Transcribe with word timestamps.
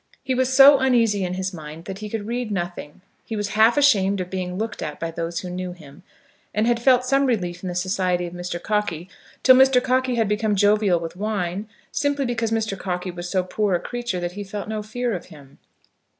He 0.23 0.33
was 0.33 0.51
so 0.51 0.79
uneasy 0.79 1.23
in 1.23 1.35
his 1.35 1.53
mind 1.53 1.85
that 1.85 1.99
he 1.99 2.09
could 2.09 2.25
read 2.25 2.49
nothing. 2.51 3.01
He 3.23 3.35
was 3.35 3.49
half 3.49 3.77
ashamed 3.77 4.19
of 4.19 4.31
being 4.31 4.57
looked 4.57 4.81
at 4.81 4.99
by 4.99 5.11
those 5.11 5.41
who 5.41 5.49
knew 5.51 5.73
him; 5.73 6.01
and 6.55 6.65
had 6.65 6.81
felt 6.81 7.05
some 7.05 7.27
relief 7.27 7.61
in 7.61 7.69
the 7.69 7.75
society 7.75 8.25
of 8.25 8.33
Mr. 8.33 8.59
Cockey 8.59 9.09
till 9.43 9.53
Mr. 9.55 9.79
Cockey 9.79 10.15
had 10.15 10.27
become 10.27 10.55
jovial 10.55 10.99
with 10.99 11.15
wine, 11.15 11.69
simply 11.91 12.25
because 12.25 12.49
Mr. 12.49 12.75
Cockey 12.75 13.11
was 13.11 13.29
so 13.29 13.43
poor 13.43 13.75
a 13.75 13.79
creature 13.79 14.19
that 14.19 14.31
he 14.31 14.43
felt 14.43 14.67
no 14.67 14.81
fear 14.81 15.13
of 15.13 15.27
him. 15.27 15.59